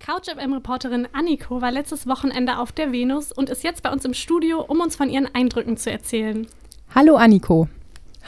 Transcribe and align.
CouchFM-Reporterin 0.00 1.08
Anniko 1.12 1.60
war 1.60 1.70
letztes 1.70 2.06
Wochenende 2.06 2.58
auf 2.58 2.72
der 2.72 2.90
Venus 2.90 3.32
und 3.32 3.50
ist 3.50 3.62
jetzt 3.62 3.82
bei 3.82 3.92
uns 3.92 4.06
im 4.06 4.14
Studio, 4.14 4.62
um 4.62 4.80
uns 4.80 4.96
von 4.96 5.10
ihren 5.10 5.32
Eindrücken 5.34 5.76
zu 5.76 5.90
erzählen. 5.90 6.46
Hallo 6.94 7.16
Anniko. 7.16 7.68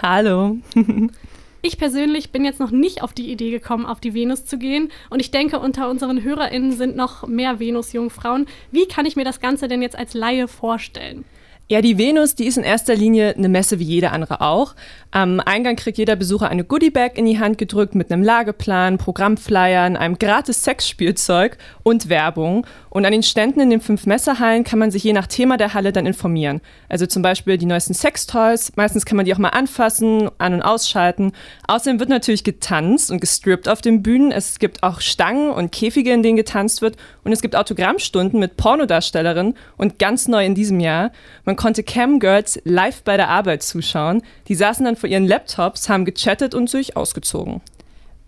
Hallo. 0.03 0.59
ich 1.63 1.79
persönlich 1.79 2.31
bin 2.31 2.45
jetzt 2.45 2.61
noch 2.61 2.71
nicht 2.71 3.03
auf 3.03 3.15
die 3.15 3.33
Idee 3.33 3.51
gekommen, 3.51 3.87
auf 3.87 4.01
die 4.01 4.13
Venus 4.13 4.45
zu 4.45 4.59
gehen. 4.59 4.93
Und 5.09 5.21
ich 5.21 5.31
denke, 5.31 5.61
unter 5.61 5.89
unseren 5.89 6.23
HörerInnen 6.23 6.73
sind 6.73 6.95
noch 6.95 7.27
mehr 7.27 7.59
Venus-Jungfrauen. 7.59 8.47
Wie 8.71 8.87
kann 8.87 9.07
ich 9.07 9.17
mir 9.17 9.25
das 9.25 9.41
Ganze 9.41 9.67
denn 9.67 9.81
jetzt 9.81 9.97
als 9.97 10.13
Laie 10.13 10.49
vorstellen? 10.49 11.25
Ja, 11.69 11.81
die 11.81 11.97
Venus, 11.97 12.35
die 12.35 12.47
ist 12.47 12.59
in 12.59 12.65
erster 12.65 12.95
Linie 12.95 13.35
eine 13.35 13.49
Messe 13.49 13.79
wie 13.79 13.85
jede 13.85 14.11
andere 14.11 14.43
auch. 14.43 14.75
Am 15.11 15.41
Eingang 15.41 15.77
kriegt 15.77 15.97
jeder 15.97 16.17
Besucher 16.17 16.49
eine 16.49 16.65
Goodiebag 16.65 17.13
in 17.15 17.25
die 17.25 17.39
Hand 17.39 17.57
gedrückt 17.57 17.95
mit 17.95 18.11
einem 18.11 18.23
Lageplan, 18.23 18.99
Programmflyern, 18.99 19.97
einem 19.97 20.19
gratis 20.19 20.65
Sexspielzeug 20.65 21.57
und 21.83 22.09
Werbung. 22.09 22.67
Und 22.91 23.07
an 23.07 23.13
den 23.13 23.23
Ständen 23.23 23.61
in 23.61 23.71
den 23.71 23.81
fünf 23.81 24.05
Messehallen 24.07 24.65
kann 24.65 24.79
man 24.79 24.91
sich 24.91 25.05
je 25.05 25.13
nach 25.13 25.27
Thema 25.27 25.57
der 25.57 25.73
Halle 25.73 25.93
dann 25.93 26.05
informieren. 26.05 26.61
Also 26.91 27.07
zum 27.07 27.23
Beispiel 27.23 27.57
die 27.57 27.67
neuesten 27.67 27.95
Sextoys. 27.95 28.73
Meistens 28.77 29.07
kann 29.07 29.17
man 29.17 29.25
die 29.25 29.35
auch 29.35 29.39
mal 29.39 29.51
anfassen, 29.51 30.31
an- 30.39 30.55
und 30.55 30.63
ausschalten. 30.63 31.33
Außerdem 31.69 32.01
wird 32.01 32.11
natürlich 32.11 32.45
getanzt 32.45 33.11
und 33.11 33.21
gestrippt 33.21 33.69
auf 33.69 33.81
den 33.81 34.03
Bühnen. 34.03 34.31
Es 34.31 34.59
gibt 34.59 34.83
auch 34.83 35.01
Stangen 35.01 35.51
und 35.51 35.73
Käfige, 35.73 36.13
in 36.13 36.23
denen 36.23 36.37
getanzt 36.37 36.83
wird. 36.83 36.97
Und 37.25 37.33
es 37.33 37.41
gibt 37.41 37.57
Autogrammstunden 37.57 38.39
mit 38.39 38.57
Pornodarstellerinnen. 38.57 39.55
Und 39.77 39.99
ganz 39.99 40.29
neu 40.29 40.45
in 40.45 40.55
diesem 40.55 40.81
Jahr, 40.81 41.13
man 41.45 41.57
konnte 41.63 41.85
Camgirls 41.85 42.61
live 42.65 43.05
bei 43.05 43.17
der 43.17 43.29
Arbeit 43.29 43.63
zuschauen. 43.63 44.23
Die 44.49 44.57
saßen 44.57 44.85
dann 44.85 44.97
vor 44.97 45.09
ihren 45.09 45.29
Laptops, 45.29 45.89
haben 45.89 46.05
gechattet 46.05 46.57
und 46.57 46.69
sich 46.69 46.97
ausgezogen. 46.97 47.61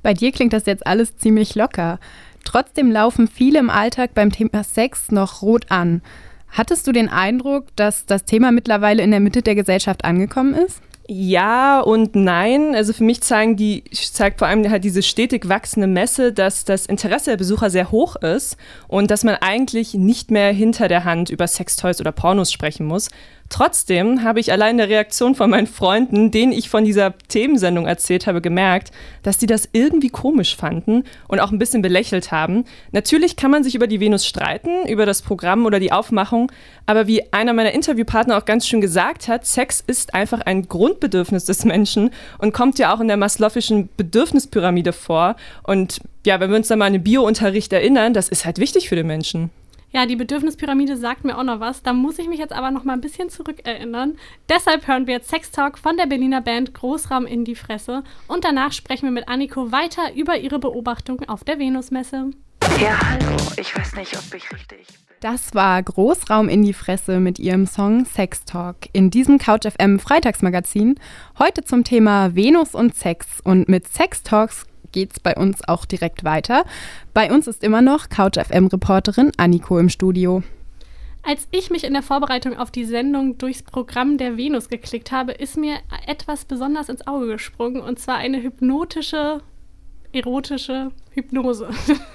Bei 0.05 0.15
dir 0.15 0.31
klingt 0.31 0.53
das 0.53 0.67
jetzt 0.67 0.87
alles 0.87 1.17
ziemlich 1.17 1.57
locker. 1.57 1.99
Trotzdem 2.45 2.93
laufen 2.93 3.27
viele 3.27 3.59
im 3.59 3.71
Alltag 3.71 4.15
beim 4.15 4.31
Thema 4.31 4.63
Sex 4.63 5.11
noch 5.11 5.43
rot 5.43 5.73
an. 5.73 6.01
Hattest 6.49 6.87
du 6.87 6.93
den 6.93 7.09
Eindruck, 7.09 7.75
dass 7.75 8.07
das 8.07 8.25
Thema 8.25 8.53
mittlerweile 8.53 9.03
in 9.03 9.11
der 9.11 9.19
Mitte 9.19 9.43
der 9.43 9.57
Gesellschaft 9.57 10.05
angekommen 10.05 10.55
ist? 10.55 10.81
Ja 11.07 11.81
und 11.81 12.17
nein. 12.17 12.75
Also 12.75 12.95
für 12.95 13.05
mich 13.05 13.21
zeigen 13.23 13.57
die, 13.57 13.85
zeigt 13.93 14.39
vor 14.39 14.49
allem 14.49 14.69
halt 14.71 14.85
diese 14.85 15.03
stetig 15.03 15.49
wachsende 15.49 15.87
Messe, 15.87 16.33
dass 16.33 16.65
das 16.65 16.87
Interesse 16.87 17.31
der 17.31 17.37
Besucher 17.37 17.69
sehr 17.69 17.91
hoch 17.91 18.17
ist 18.17 18.57
und 18.89 19.11
dass 19.11 19.23
man 19.23 19.35
eigentlich 19.37 19.93
nicht 19.95 20.31
mehr 20.31 20.53
hinter 20.53 20.89
der 20.89 21.05
Hand 21.05 21.29
über 21.29 21.47
Sextoys 21.47 22.01
oder 22.01 22.13
Pornos 22.13 22.51
sprechen 22.51 22.87
muss, 22.87 23.11
Trotzdem 23.51 24.25
habe 24.25 24.41
ich 24.41 24.51
allein 24.51 24.79
der 24.79 24.89
Reaktion 24.89 25.35
von 25.35 25.51
meinen 25.51 25.67
Freunden, 25.67 26.31
denen 26.31 26.51
ich 26.51 26.69
von 26.69 26.85
dieser 26.85 27.17
Themensendung 27.29 27.87
erzählt 27.87 28.27
habe, 28.27 28.41
gemerkt, 28.41 28.91
dass 29.23 29.39
die 29.39 29.47
das 29.47 29.69
irgendwie 29.73 30.09
komisch 30.09 30.57
fanden 30.57 31.05
und 31.29 31.41
auch 31.41 31.53
ein 31.53 31.59
bisschen 31.59 31.83
belächelt 31.83 32.33
haben. 32.33 32.65
Natürlich 32.91 33.37
kann 33.37 33.51
man 33.51 33.63
sich 33.63 33.75
über 33.75 33.87
die 33.87 34.01
Venus 34.01 34.27
streiten, 34.27 34.89
über 34.89 35.07
das 35.07 35.23
Programm 35.23 35.67
oder 35.67 35.79
die 35.79 35.93
Aufmachung, 35.93 36.51
aber 36.87 37.07
wie 37.07 37.33
einer 37.33 37.53
meiner 37.53 37.73
Interviewpartner 37.73 38.39
auch 38.39 38.45
ganz 38.45 38.67
schön 38.67 38.81
gesagt 38.81 39.29
hat, 39.29 39.47
Sex 39.47 39.85
ist 39.87 40.15
einfach 40.15 40.41
ein 40.41 40.67
Grundbedürfnis 40.67 41.45
des 41.45 41.65
Menschen 41.65 42.11
und 42.39 42.55
kommt 42.55 42.79
ja 42.79 42.95
auch 42.95 43.01
in 43.01 43.09
der 43.09 43.17
maslowischen 43.17 43.89
Bedürfnispyramide 43.97 44.93
vor. 44.93 45.37
Und 45.63 46.01
ja, 46.27 46.41
wenn 46.41 46.51
wir 46.51 46.57
uns 46.57 46.69
da 46.69 46.77
mal 46.77 46.87
an 46.87 46.95
den 46.95 47.05
Biounterricht 47.05 47.73
erinnern, 47.73 48.15
das 48.15 48.29
ist 48.29 48.45
halt 48.45 48.59
wichtig 48.59 48.89
für 48.89 48.97
den 48.97 49.07
Menschen. 49.07 49.51
Ja, 49.95 50.07
die 50.07 50.17
Bedürfnispyramide 50.17 50.97
sagt 50.97 51.23
mir 51.25 51.39
auch 51.39 51.45
noch 51.45 51.61
was. 51.61 51.85
Da 51.85 51.93
muss 51.93 52.19
ich 52.19 52.29
mich 52.29 52.41
jetzt 52.41 52.53
aber 52.53 52.73
noch 52.73 52.83
mal 52.83 52.95
ein 52.95 53.01
bisschen 53.01 53.31
zurückerinnern. 53.31 54.17
Deshalb 54.49 54.89
hören 54.89 55.07
wir 55.07 55.15
jetzt 55.15 55.29
Sex 55.29 55.53
Talk 55.53 55.79
von 55.79 55.97
der 55.97 56.07
Berliner 56.07 56.41
Band 56.41 56.75
Großraum 56.75 57.27
in 57.27 57.45
die 57.45 57.55
Fresse. 57.55 58.03
Und 58.27 58.45
danach 58.45 58.73
sprechen 58.73 59.05
wir 59.05 59.13
mit 59.13 59.29
Anniko 59.29 59.71
weiter 59.71 60.13
über 60.17 60.37
ihre 60.37 60.59
Beobachtung 60.59 61.23
auf 61.29 61.45
der 61.45 61.61
Venusmesse. 61.61 62.33
Ja, 62.81 62.99
hallo. 63.09 63.37
Ich 63.57 63.77
weiß 63.77 63.95
nicht, 63.95 64.17
ob 64.17 64.35
ich 64.35 64.51
richtig 64.51 64.89
bin. 64.89 65.17
Das 65.21 65.55
war 65.55 65.81
Großraum 65.81 66.49
in 66.49 66.65
die 66.65 66.73
Fresse 66.73 67.21
mit 67.21 67.39
ihrem 67.39 67.65
Song 67.65 68.05
Sex 68.05 68.45
Talk 68.45 68.77
in 68.93 69.11
diesem 69.11 69.39
Couch 69.39 69.65
FM 69.65 70.01
Freitagsmagazin. 70.01 70.99
Heute 71.39 71.63
zum 71.63 71.85
Thema 71.85 72.35
Venus 72.35 72.75
und 72.75 72.97
Sex. 72.97 73.41
Und 73.45 73.69
mit 73.69 73.87
Sex 73.87 74.25
Talks 74.25 74.67
geht's 74.95 75.21
bei 75.21 75.35
uns 75.35 75.67
auch 75.69 75.85
direkt 75.85 76.25
weiter. 76.25 76.65
Bei 77.13 77.31
uns 77.31 77.47
ist 77.47 77.63
immer 77.63 77.83
noch 77.83 78.09
Couch 78.09 78.39
FM 78.39 78.69
Reporterin 78.69 79.33
Anniko 79.37 79.79
im 79.79 79.91
Studio. 79.91 80.43
Als 81.23 81.49
ich 81.51 81.71
mich 81.71 81.85
in 81.85 81.95
der 81.95 82.03
Vorbereitung 82.03 82.57
auf 82.57 82.71
die 82.71 82.85
Sendung 82.85 83.37
durchs 83.39 83.63
Programm 83.63 84.19
der 84.19 84.37
Venus 84.37 84.69
geklickt 84.69 85.11
habe, 85.11 85.33
ist 85.33 85.57
mir 85.57 85.77
etwas 86.07 86.45
besonders 86.45 86.89
ins 86.89 87.07
Auge 87.07 87.27
gesprungen 87.27 87.81
und 87.81 87.99
zwar 87.99 88.17
eine 88.17 88.43
hypnotische, 88.43 89.43
erotische 90.13 90.93
Hypnose. 91.11 91.71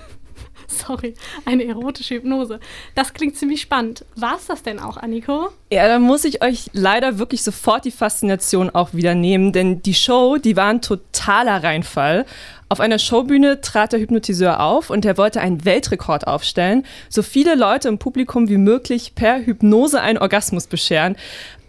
Sorry, 0.90 1.14
eine 1.46 1.66
erotische 1.66 2.16
Hypnose. 2.16 2.60
Das 2.96 3.14
klingt 3.14 3.38
ziemlich 3.38 3.62
spannend. 3.62 4.06
War 4.16 4.38
es 4.38 4.48
das 4.48 4.64
denn 4.64 4.80
auch, 4.80 4.98
Anniko? 4.98 5.50
Ja, 5.72 5.88
da 5.88 6.00
muss 6.00 6.26
ich 6.26 6.42
euch 6.42 6.72
leider 6.74 7.20
wirklich 7.20 7.44
sofort 7.44 7.86
die 7.86 7.92
Faszination 7.92 8.72
auch 8.72 8.96
wieder 8.96 9.14
nehmen, 9.14 9.54
denn 9.54 9.84
die 9.84 9.94
Show, 9.94 10.38
die 10.38 10.56
war 10.56 10.66
ein 10.66 10.82
totaler 10.82 11.64
Reinfall. 11.64 12.26
Auf 12.70 12.80
einer 12.80 12.98
Showbühne 12.98 13.62
trat 13.62 13.94
der 13.94 14.00
Hypnotiseur 14.00 14.62
auf 14.62 14.90
und 14.90 15.06
er 15.06 15.18
wollte 15.18 15.42
einen 15.42 15.64
Weltrekord 15.64 16.26
aufstellen, 16.26 16.88
so 17.08 17.22
viele 17.22 17.54
Leute 17.54 17.88
im 17.88 18.00
Publikum 18.00 18.50
wie 18.50 18.58
möglich 18.58 19.14
per 19.14 19.46
Hypnose 19.46 20.02
einen 20.02 20.18
Orgasmus 20.18 20.66
bescheren. 20.66 21.18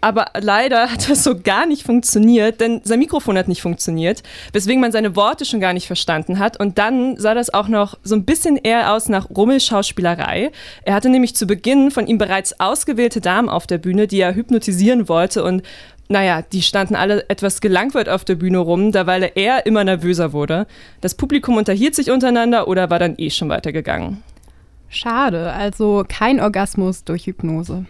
Aber 0.01 0.25
leider 0.39 0.87
hat 0.91 1.09
das 1.09 1.23
so 1.23 1.39
gar 1.39 1.65
nicht 1.65 1.83
funktioniert, 1.83 2.59
denn 2.59 2.81
sein 2.83 2.99
Mikrofon 2.99 3.37
hat 3.37 3.47
nicht 3.47 3.61
funktioniert, 3.61 4.23
weswegen 4.51 4.81
man 4.81 4.91
seine 4.91 5.15
Worte 5.15 5.45
schon 5.45 5.59
gar 5.59 5.73
nicht 5.73 5.87
verstanden 5.87 6.39
hat. 6.39 6.59
Und 6.59 6.77
dann 6.77 7.17
sah 7.17 7.33
das 7.33 7.53
auch 7.53 7.67
noch 7.67 7.97
so 8.03 8.15
ein 8.15 8.25
bisschen 8.25 8.57
eher 8.57 8.93
aus 8.93 9.07
nach 9.07 9.29
Rummelschauspielerei. 9.29 10.51
Er 10.83 10.93
hatte 10.93 11.09
nämlich 11.09 11.35
zu 11.35 11.45
Beginn 11.45 11.91
von 11.91 12.07
ihm 12.07 12.17
bereits 12.17 12.59
ausgewählte 12.59 13.21
Damen 13.21 13.49
auf 13.49 13.67
der 13.67 13.77
Bühne, 13.77 14.07
die 14.07 14.19
er 14.19 14.35
hypnotisieren 14.35 15.07
wollte 15.07 15.43
und 15.43 15.63
naja, 16.09 16.41
die 16.41 16.61
standen 16.61 16.95
alle 16.95 17.29
etwas 17.29 17.61
gelangweilt 17.61 18.09
auf 18.09 18.25
der 18.25 18.35
Bühne 18.35 18.57
rum, 18.57 18.91
da 18.91 19.07
weil 19.07 19.31
er 19.33 19.65
immer 19.65 19.85
nervöser 19.85 20.33
wurde. 20.33 20.67
Das 20.99 21.15
Publikum 21.15 21.55
unterhielt 21.55 21.95
sich 21.95 22.11
untereinander 22.11 22.67
oder 22.67 22.89
war 22.89 22.99
dann 22.99 23.15
eh 23.17 23.29
schon 23.29 23.47
weitergegangen. 23.47 24.21
Schade, 24.89 25.53
also 25.53 26.03
kein 26.05 26.41
Orgasmus 26.41 27.05
durch 27.05 27.27
Hypnose. 27.27 27.85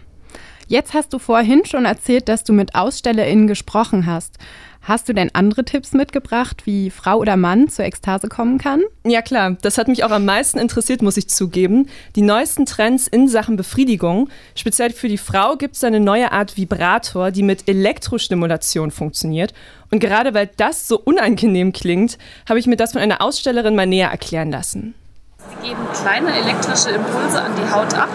Jetzt 0.72 0.94
hast 0.94 1.12
du 1.12 1.18
vorhin 1.18 1.66
schon 1.66 1.84
erzählt, 1.84 2.30
dass 2.30 2.44
du 2.44 2.54
mit 2.54 2.74
AusstellerInnen 2.74 3.46
gesprochen 3.46 4.06
hast. 4.06 4.38
Hast 4.80 5.06
du 5.06 5.12
denn 5.12 5.28
andere 5.34 5.66
Tipps 5.66 5.92
mitgebracht, 5.92 6.64
wie 6.64 6.88
Frau 6.88 7.18
oder 7.18 7.36
Mann 7.36 7.68
zur 7.68 7.84
Ekstase 7.84 8.28
kommen 8.28 8.56
kann? 8.56 8.80
Ja 9.04 9.20
klar, 9.20 9.58
das 9.60 9.76
hat 9.76 9.88
mich 9.88 10.02
auch 10.02 10.10
am 10.10 10.24
meisten 10.24 10.58
interessiert, 10.58 11.02
muss 11.02 11.18
ich 11.18 11.28
zugeben. 11.28 11.90
Die 12.16 12.22
neuesten 12.22 12.64
Trends 12.64 13.06
in 13.06 13.28
Sachen 13.28 13.56
Befriedigung. 13.56 14.30
Speziell 14.54 14.92
für 14.92 15.08
die 15.08 15.18
Frau 15.18 15.56
gibt 15.56 15.76
es 15.76 15.84
eine 15.84 16.00
neue 16.00 16.32
Art 16.32 16.56
Vibrator, 16.56 17.32
die 17.32 17.42
mit 17.42 17.68
Elektrostimulation 17.68 18.90
funktioniert. 18.90 19.52
Und 19.90 19.98
gerade 19.98 20.32
weil 20.32 20.48
das 20.56 20.88
so 20.88 20.98
unangenehm 20.98 21.74
klingt, 21.74 22.16
habe 22.48 22.58
ich 22.58 22.66
mir 22.66 22.76
das 22.76 22.92
von 22.92 23.02
einer 23.02 23.20
Ausstellerin 23.20 23.76
mal 23.76 23.86
näher 23.86 24.08
erklären 24.08 24.50
lassen. 24.50 24.94
Sie 25.36 25.68
geben 25.68 25.82
kleine 25.92 26.34
elektrische 26.34 26.92
Impulse 26.92 27.42
an 27.42 27.52
die 27.56 27.70
Haut 27.70 27.92
ab 27.92 28.08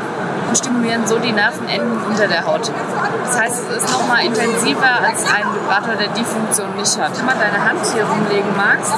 und 0.47 0.58
stimulieren 0.58 1.06
so 1.06 1.19
die 1.19 1.31
Nervenenden 1.31 2.00
unter 2.08 2.28
der 2.28 2.46
Haut. 2.46 2.72
Das 3.25 3.40
heißt, 3.40 3.63
es 3.69 3.84
ist 3.84 3.91
nochmal 3.91 4.25
intensiver 4.25 5.02
als 5.03 5.24
ein 5.25 5.46
Vibrator, 5.53 5.96
der 5.96 6.09
die 6.09 6.24
Funktion 6.24 6.75
nicht 6.75 6.97
hat. 6.97 7.18
Wenn 7.18 7.25
man 7.25 7.40
deine 7.40 7.63
Hand 7.63 7.80
hier 7.94 8.06
rumlegen 8.06 8.56
magst, 8.56 8.94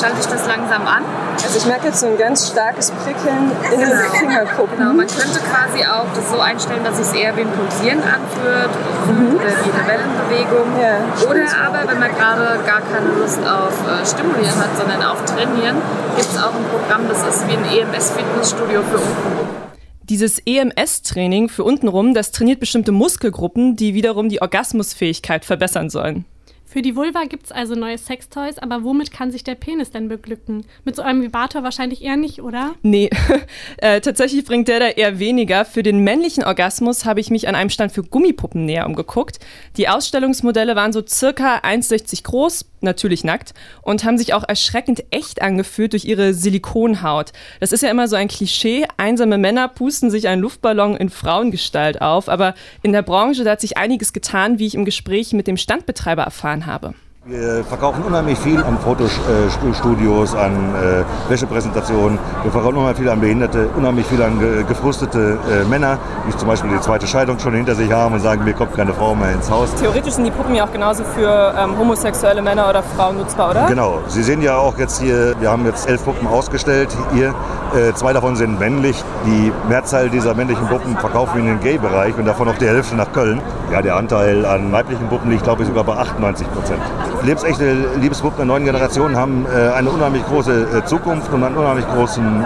schalte 0.00 0.16
ich 0.20 0.26
das 0.26 0.46
langsam 0.46 0.86
an. 0.86 1.04
Also 1.42 1.58
ich 1.58 1.66
merke 1.66 1.88
jetzt 1.88 2.00
so 2.00 2.06
ein 2.06 2.16
ganz 2.16 2.48
starkes 2.48 2.90
Prickeln 2.90 3.50
in 3.72 3.80
genau. 3.80 3.90
den 3.90 4.10
Fingerkuppen. 4.18 4.78
Genau, 4.78 4.92
man 4.92 5.06
könnte 5.06 5.40
quasi 5.40 5.84
auch 5.84 6.06
das 6.14 6.30
so 6.30 6.38
einstellen, 6.40 6.84
dass 6.84 6.98
es 6.98 7.12
eher 7.12 7.36
wie 7.36 7.42
ein 7.42 7.50
Pulsieren 7.50 8.00
anfühlt 8.00 8.72
mhm. 9.08 9.36
oder 9.36 9.52
wie 9.64 9.70
eine 9.72 9.84
Wellenbewegung. 9.86 10.68
Ja, 10.80 11.04
oder 11.28 11.44
aber, 11.66 11.90
wenn 11.90 11.98
man 11.98 12.14
gerade 12.14 12.60
gar 12.64 12.80
keine 12.80 13.12
Lust 13.20 13.40
auf 13.44 13.74
äh, 13.88 14.06
Stimulieren 14.06 14.56
hat, 14.56 14.76
sondern 14.76 15.02
auf 15.02 15.24
Trainieren, 15.24 15.76
gibt 16.16 16.30
es 16.30 16.38
auch 16.38 16.54
ein 16.54 16.64
Programm, 16.70 17.08
das 17.08 17.22
ist 17.22 17.46
wie 17.48 17.54
ein 17.54 17.64
EMS-Fitnessstudio 17.64 18.82
für 18.82 18.98
unten. 18.98 19.63
Dieses 20.10 20.38
EMS-Training 20.44 21.48
für 21.48 21.64
untenrum, 21.64 22.12
das 22.12 22.30
trainiert 22.30 22.60
bestimmte 22.60 22.92
Muskelgruppen, 22.92 23.74
die 23.74 23.94
wiederum 23.94 24.28
die 24.28 24.42
Orgasmusfähigkeit 24.42 25.46
verbessern 25.46 25.88
sollen. 25.88 26.26
Für 26.66 26.82
die 26.82 26.96
Vulva 26.96 27.24
gibt 27.24 27.46
es 27.46 27.52
also 27.52 27.74
neue 27.74 27.96
Sextoys, 27.96 28.58
aber 28.58 28.82
womit 28.82 29.12
kann 29.12 29.30
sich 29.30 29.44
der 29.44 29.54
Penis 29.54 29.92
denn 29.92 30.08
beglücken? 30.08 30.66
Mit 30.84 30.96
so 30.96 31.02
einem 31.02 31.22
Vibrator 31.22 31.62
wahrscheinlich 31.62 32.02
eher 32.02 32.16
nicht, 32.16 32.42
oder? 32.42 32.74
Nee, 32.82 33.08
äh, 33.78 34.00
tatsächlich 34.00 34.44
bringt 34.44 34.68
der 34.68 34.80
da 34.80 34.88
eher 34.88 35.20
weniger. 35.20 35.64
Für 35.64 35.84
den 35.84 36.00
männlichen 36.00 36.42
Orgasmus 36.42 37.04
habe 37.04 37.20
ich 37.20 37.30
mich 37.30 37.48
an 37.48 37.54
einem 37.54 37.70
Stand 37.70 37.92
für 37.92 38.02
Gummipuppen 38.02 38.66
näher 38.66 38.86
umgeguckt. 38.86 39.38
Die 39.76 39.88
Ausstellungsmodelle 39.88 40.74
waren 40.74 40.92
so 40.92 41.02
circa 41.06 41.58
1,60 41.58 42.24
groß, 42.24 42.64
natürlich 42.84 43.24
nackt, 43.24 43.54
und 43.82 44.04
haben 44.04 44.18
sich 44.18 44.34
auch 44.34 44.44
erschreckend 44.46 45.04
echt 45.10 45.42
angefühlt 45.42 45.92
durch 45.92 46.04
ihre 46.04 46.34
Silikonhaut. 46.34 47.32
Das 47.60 47.72
ist 47.72 47.82
ja 47.82 47.90
immer 47.90 48.08
so 48.08 48.16
ein 48.16 48.28
Klischee. 48.28 48.86
Einsame 48.96 49.38
Männer 49.38 49.68
pusten 49.68 50.10
sich 50.10 50.28
einen 50.28 50.42
Luftballon 50.42 50.96
in 50.96 51.10
Frauengestalt 51.10 52.00
auf, 52.00 52.28
aber 52.28 52.54
in 52.82 52.92
der 52.92 53.02
Branche 53.02 53.44
da 53.44 53.52
hat 53.52 53.60
sich 53.60 53.76
einiges 53.76 54.12
getan, 54.12 54.58
wie 54.58 54.66
ich 54.66 54.74
im 54.74 54.84
Gespräch 54.84 55.32
mit 55.32 55.46
dem 55.46 55.56
Standbetreiber 55.56 56.22
erfahren 56.22 56.66
habe. 56.66 56.94
Wir 57.26 57.64
verkaufen 57.64 58.02
unheimlich 58.04 58.38
viel 58.38 58.62
an 58.62 58.76
Fotostudios, 58.76 60.34
an 60.34 60.74
äh, 60.74 61.30
Wäschepräsentationen. 61.30 62.18
Wir 62.42 62.52
verkaufen 62.52 62.76
unheimlich 62.76 62.98
viel 62.98 63.08
an 63.08 63.18
Behinderte, 63.18 63.66
unheimlich 63.74 64.04
viel 64.04 64.22
an 64.22 64.38
ge 64.38 64.62
gefrustete 64.64 65.38
äh, 65.50 65.64
Männer, 65.64 65.96
die 66.28 66.36
zum 66.36 66.48
Beispiel 66.48 66.68
die 66.68 66.80
zweite 66.82 67.06
Scheidung 67.06 67.38
schon 67.38 67.54
hinter 67.54 67.76
sich 67.76 67.90
haben 67.90 68.12
und 68.16 68.20
sagen, 68.20 68.44
mir 68.44 68.52
kommt 68.52 68.74
keine 68.74 68.92
Frau 68.92 69.14
mehr 69.14 69.32
ins 69.32 69.50
Haus. 69.50 69.74
Theoretisch 69.76 70.12
sind 70.12 70.24
die 70.24 70.32
Puppen 70.32 70.54
ja 70.54 70.66
auch 70.66 70.72
genauso 70.72 71.02
für 71.02 71.54
ähm, 71.58 71.78
homosexuelle 71.78 72.42
Männer 72.42 72.68
oder 72.68 72.82
Frauen 72.82 73.16
nutzbar, 73.16 73.52
oder? 73.52 73.68
Genau. 73.68 74.00
Sie 74.06 74.22
sehen 74.22 74.42
ja 74.42 74.58
auch 74.58 74.76
jetzt 74.76 75.00
hier, 75.00 75.34
wir 75.40 75.50
haben 75.50 75.64
jetzt 75.64 75.88
elf 75.88 76.04
Puppen 76.04 76.28
ausgestellt 76.28 76.90
hier. 77.14 77.34
Äh, 77.74 77.94
zwei 77.94 78.12
davon 78.12 78.36
sind 78.36 78.58
männlich. 78.58 79.02
Die 79.26 79.52
Mehrzahl 79.68 80.08
dieser 80.10 80.34
männlichen 80.34 80.66
Puppen 80.68 80.96
verkaufen 80.96 81.34
wir 81.34 81.40
in 81.40 81.58
den 81.58 81.60
Gay-Bereich 81.60 82.16
und 82.16 82.24
davon 82.24 82.48
auch 82.48 82.58
die 82.58 82.66
Hälfte 82.66 82.94
nach 82.96 83.12
Köln. 83.12 83.40
Ja, 83.72 83.82
der 83.82 83.96
Anteil 83.96 84.44
an 84.46 84.72
weiblichen 84.72 85.08
Puppen 85.08 85.30
liegt, 85.30 85.44
glaube 85.44 85.62
ich, 85.62 85.68
sogar 85.68 85.84
bei 85.84 85.96
98 85.96 86.46
Prozent 86.52 86.80
lebensechte 87.24 87.74
Liebespuppen 88.00 88.36
der 88.36 88.46
neuen 88.46 88.64
Generation 88.64 89.16
haben 89.16 89.46
äh, 89.46 89.72
eine 89.72 89.90
unheimlich 89.90 90.24
große 90.26 90.78
äh, 90.78 90.84
Zukunft 90.84 91.32
und 91.32 91.42
einen 91.42 91.56
unheimlich 91.56 91.86
großen 91.86 92.44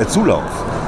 äh, 0.00 0.06
Zulauf. 0.06 0.42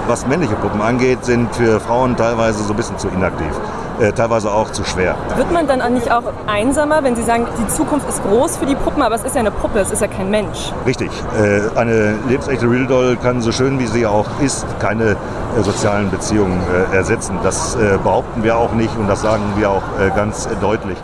Was 0.07 0.27
männliche 0.27 0.55
Puppen 0.57 0.81
angeht, 0.81 1.25
sind 1.25 1.55
für 1.55 1.79
Frauen 1.79 2.17
teilweise 2.17 2.65
so 2.65 2.73
ein 2.73 2.77
bisschen 2.77 2.99
zu 2.99 3.09
inaktiv. 3.09 3.53
Äh, 4.03 4.13
teilweise 4.13 4.51
auch 4.51 4.73
zu 4.73 4.83
schwer. 4.83 5.15
Wird 5.37 5.53
man 5.53 5.69
dann 5.69 5.95
nicht 5.95 6.11
auch 6.11 6.25
einsamer, 6.49 7.05
wenn 7.05 7.15
Sie 7.15 7.23
sagen, 7.23 7.47
die 7.57 7.69
Zukunft 7.69 8.09
ist 8.09 8.21
groß 8.25 8.57
für 8.57 8.67
die 8.67 8.75
Puppen, 8.75 9.01
aber 9.01 9.15
es 9.15 9.23
ist 9.23 9.37
ja 9.37 9.41
eine 9.41 9.53
Puppe, 9.53 9.79
es 9.79 9.93
ist 9.93 10.03
ja 10.03 10.09
kein 10.09 10.29
Mensch? 10.29 10.73
Richtig. 10.85 11.11
Äh, 11.39 11.79
eine 11.79 12.17
lebensechte 12.29 12.69
Real 12.69 12.87
Doll 12.87 13.17
kann 13.17 13.41
so 13.41 13.53
schön 13.53 13.79
wie 13.79 13.87
sie 13.87 14.05
auch 14.05 14.27
ist, 14.41 14.67
keine 14.81 15.11
äh, 15.11 15.63
sozialen 15.63 16.11
Beziehungen 16.11 16.61
ersetzen. 16.93 17.39
Das 17.45 17.77
behaupten 18.03 18.43
wir 18.43 18.57
auch 18.57 18.73
nicht 18.73 18.97
und 18.99 19.07
das 19.07 19.23
sagen 19.23 19.43
wir 19.57 19.71
auch 19.71 19.83
ganz 20.17 20.49
deutlich. 20.61 20.97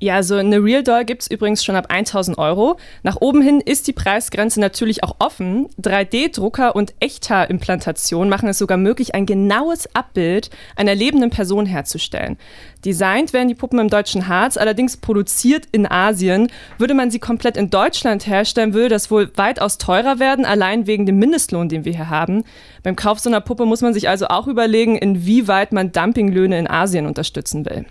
Ja, 0.00 0.14
also 0.14 0.36
eine 0.36 0.62
Real 0.62 0.84
Doll 0.84 1.04
gibt 1.04 1.22
es 1.22 1.30
übrigens 1.30 1.64
schon 1.64 1.74
ab 1.74 1.86
1000 1.88 2.38
Euro. 2.38 2.78
Nach 3.02 3.16
oben 3.20 3.42
hin 3.42 3.60
ist 3.60 3.88
die 3.88 3.92
Preisgrenze 3.92 4.60
natürlich 4.60 5.02
auch 5.02 5.16
offen. 5.18 5.68
3D-Drucker 5.82 6.76
und 6.76 6.94
Echthaarimplantation 7.00 8.28
machen 8.28 8.48
es 8.48 8.58
sogar 8.58 8.78
möglich, 8.78 9.16
ein 9.16 9.26
genaues 9.26 9.92
Abbild 9.96 10.50
einer 10.76 10.94
lebenden 10.94 11.30
Person 11.30 11.66
herzustellen. 11.66 12.36
Designt 12.84 13.32
werden 13.32 13.48
die 13.48 13.56
Puppen 13.56 13.80
im 13.80 13.88
deutschen 13.88 14.28
Harz, 14.28 14.56
allerdings 14.56 14.98
produziert 14.98 15.64
in 15.72 15.90
Asien. 15.90 16.46
Würde 16.78 16.94
man 16.94 17.10
sie 17.10 17.18
komplett 17.18 17.56
in 17.56 17.70
Deutschland 17.70 18.28
herstellen, 18.28 18.74
würde 18.74 18.90
das 18.90 19.10
wohl 19.10 19.32
weitaus 19.34 19.78
teurer 19.78 20.20
werden, 20.20 20.44
allein 20.44 20.86
wegen 20.86 21.06
dem 21.06 21.18
Mindestlohn, 21.18 21.68
den 21.68 21.84
wir 21.84 21.92
hier 21.92 22.08
haben. 22.08 22.44
Beim 22.84 22.94
Kauf 22.94 23.18
so 23.18 23.28
einer 23.28 23.40
Puppe 23.40 23.66
muss 23.66 23.80
man 23.80 23.94
sich 23.94 24.08
also 24.08 24.28
auch 24.28 24.46
überlegen, 24.46 24.96
inwieweit 24.96 25.72
man 25.72 25.90
Dumpinglöhne 25.90 26.56
in 26.56 26.70
Asien 26.70 27.06
unterstützen 27.06 27.64
will. 27.64 27.84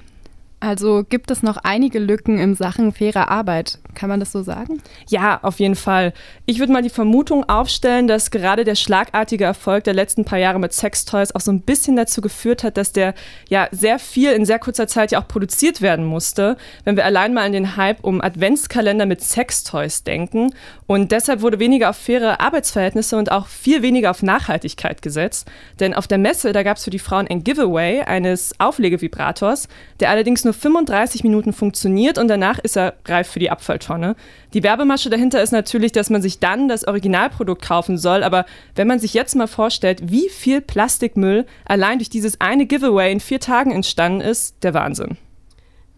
Also 0.60 1.04
gibt 1.08 1.30
es 1.30 1.44
noch 1.44 1.58
einige 1.58 2.00
Lücken 2.00 2.40
in 2.40 2.56
Sachen 2.56 2.92
fairer 2.92 3.30
Arbeit. 3.30 3.78
Kann 3.94 4.10
man 4.10 4.20
das 4.20 4.32
so 4.32 4.42
sagen? 4.42 4.82
Ja, 5.08 5.40
auf 5.44 5.60
jeden 5.60 5.76
Fall. 5.76 6.14
Ich 6.48 6.58
würde 6.58 6.74
mal 6.74 6.82
die 6.82 6.90
Vermutung 6.90 7.48
aufstellen, 7.48 8.08
dass 8.08 8.32
gerade 8.32 8.64
der 8.64 8.74
schlagartige 8.74 9.44
Erfolg 9.44 9.84
der 9.84 9.94
letzten 9.94 10.26
paar 10.26 10.40
Jahre 10.40 10.60
mit 10.60 10.74
Sextoys 10.74 11.36
auch 11.36 11.42
so 11.42 11.52
ein 11.52 11.62
bisschen 11.62 11.96
dazu 11.96 12.22
geführt 12.22 12.64
hat, 12.64 12.78
dass 12.78 12.92
der 12.92 13.14
ja 13.50 13.68
sehr 13.72 14.00
viel 14.00 14.32
in 14.32 14.46
sehr 14.46 14.58
kurzer 14.58 14.88
Zeit 14.88 15.12
ja 15.12 15.22
auch 15.22 15.28
produziert 15.28 15.84
werden 15.84 16.06
musste. 16.06 16.58
Wenn 16.86 16.96
wir 16.96 17.06
allein 17.06 17.36
mal 17.36 17.46
an 17.46 17.52
den 17.52 17.78
Hype 17.78 18.04
um 18.04 18.20
Adventskalender 18.20 19.06
mit 19.06 19.22
Sextoys 19.22 20.04
denken. 20.04 20.56
Und 20.88 21.12
deshalb 21.12 21.42
wurde 21.42 21.60
weniger 21.60 21.92
auf 21.92 21.98
faire 21.98 22.42
Arbeitsverhältnisse 22.42 23.18
und 23.18 23.32
auch 23.32 23.46
viel 23.46 23.84
weniger 23.84 24.10
auf 24.10 24.24
Nachhaltigkeit 24.24 25.04
gesetzt. 25.04 25.48
Denn 25.80 25.94
auf 25.94 26.08
der 26.08 26.18
Messe, 26.18 26.52
da 26.52 26.64
gab 26.64 26.78
es 26.78 26.84
für 26.84 26.90
die 26.90 26.98
Frauen 26.98 27.28
ein 27.28 27.44
Giveaway 27.44 28.02
eines 28.02 28.60
Auflegevibrators, 28.60 29.68
der 30.00 30.10
allerdings 30.10 30.47
nur 30.48 30.54
35 30.54 31.24
Minuten 31.24 31.54
funktioniert 31.54 32.18
und 32.18 32.28
danach 32.28 32.58
ist 32.58 32.78
er 32.78 32.96
reif 33.06 33.28
für 33.28 33.40
die 33.40 33.52
Abfalltonne. 33.52 34.16
Die 34.54 34.64
Werbemasche 34.64 35.10
dahinter 35.10 35.44
ist 35.44 35.52
natürlich, 35.52 35.92
dass 35.92 36.10
man 36.10 36.22
sich 36.22 36.40
dann 36.40 36.70
das 36.70 36.88
Originalprodukt 36.88 37.62
kaufen 37.62 37.98
soll, 37.98 38.24
aber 38.24 38.46
wenn 38.76 38.88
man 38.88 39.00
sich 39.00 39.14
jetzt 39.14 39.36
mal 39.36 39.48
vorstellt, 39.48 40.10
wie 40.10 40.30
viel 40.30 40.62
Plastikmüll 40.62 41.46
allein 41.66 42.00
durch 42.00 42.10
dieses 42.10 42.40
eine 42.40 42.66
Giveaway 42.66 43.12
in 43.12 43.20
vier 43.20 43.40
Tagen 43.40 43.72
entstanden 43.72 44.22
ist, 44.22 44.64
der 44.64 44.74
Wahnsinn. 44.74 45.18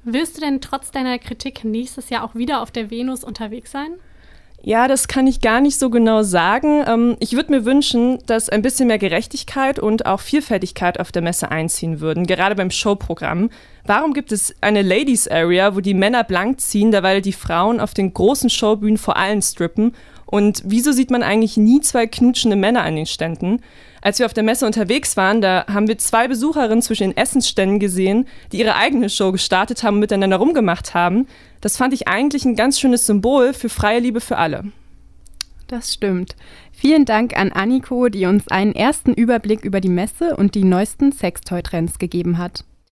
Willst 0.04 0.38
du 0.38 0.42
denn 0.42 0.62
trotz 0.62 0.92
deiner 0.92 1.20
Kritik 1.20 1.64
nächstes 1.64 2.10
Jahr 2.10 2.24
auch 2.24 2.34
wieder 2.34 2.62
auf 2.62 2.72
der 2.72 2.90
Venus 2.90 3.24
unterwegs 3.24 3.72
sein? 3.72 3.92
Ja, 4.62 4.90
das 4.90 5.08
kann 5.08 5.26
ich 5.26 5.40
gar 5.40 5.62
nicht 5.62 5.80
so 5.80 5.90
genau 5.90 6.22
sagen. 6.22 6.84
Ähm, 6.86 7.16
ich 7.20 7.34
würde 7.34 7.52
mir 7.52 7.66
wünschen, 7.66 8.20
dass 8.26 8.50
ein 8.50 8.62
bisschen 8.62 8.88
mehr 8.88 8.98
Gerechtigkeit 8.98 9.80
und 9.80 10.06
auch 10.06 10.20
Vielfältigkeit 10.20 11.00
auf 11.00 11.12
der 11.12 11.22
Messe 11.22 11.50
einziehen 11.50 12.02
würden, 12.02 12.28
gerade 12.28 12.56
beim 12.56 12.70
Showprogramm. 12.70 13.50
Warum 13.86 14.14
gibt 14.14 14.32
es 14.32 14.54
eine 14.60 14.82
Ladies 14.82 15.28
Area, 15.28 15.76
wo 15.76 15.80
die 15.80 15.94
Männer 15.94 16.24
blank 16.26 16.60
ziehen, 16.60 16.92
derweil 16.92 17.22
die 17.22 17.34
Frauen 17.34 17.80
auf 17.80 17.94
den 17.94 18.14
großen 18.14 18.50
Showbühnen 18.50 18.98
vor 18.98 19.16
allen 19.16 19.42
strippen? 19.42 19.96
Und 20.26 20.62
wieso 20.66 20.92
sieht 20.92 21.10
man 21.10 21.24
eigentlich 21.24 21.58
nie 21.58 21.80
zwei 21.82 22.06
knutschende 22.06 22.58
Männer 22.58 22.84
an 22.84 22.98
den 22.98 23.06
Ständen? 23.08 23.62
Als 24.02 24.20
wir 24.20 24.26
auf 24.26 24.34
der 24.34 24.44
Messe 24.44 24.66
unterwegs 24.66 25.18
waren, 25.18 25.42
da 25.42 25.66
haben 25.68 25.88
wir 25.88 25.98
zwei 25.98 26.28
Besucherinnen 26.28 26.82
zwischen 26.82 27.10
den 27.10 27.18
Essensständen 27.18 27.80
gesehen, 27.80 28.28
die 28.52 28.60
ihre 28.60 28.76
eigene 28.76 29.10
Show 29.10 29.32
gestartet 29.32 29.84
haben 29.84 29.96
und 29.96 30.00
miteinander 30.00 30.38
rumgemacht 30.38 30.94
haben. 30.94 31.28
Das 31.62 31.78
fand 31.78 31.94
ich 31.94 32.08
eigentlich 32.08 32.46
ein 32.46 32.56
ganz 32.56 32.80
schönes 32.80 33.06
Symbol 33.06 33.54
für 33.54 33.70
freie 33.70 34.00
Liebe 34.00 34.22
für 34.22 34.38
alle. 34.38 34.66
Das 35.68 35.94
stimmt. 35.94 36.36
Vielen 36.72 37.06
Dank 37.06 37.38
an 37.38 37.52
Anniko, 37.52 38.10
die 38.10 38.26
uns 38.26 38.48
einen 38.48 38.74
ersten 38.74 39.14
Überblick 39.14 39.64
über 39.64 39.82
die 39.82 39.90
Messe 39.90 40.36
und 40.36 40.56
die 40.56 40.64
neuesten 40.64 41.12
Sextoy-Trends 41.12 42.00
gegeben 42.00 42.40
hat. 42.40 42.64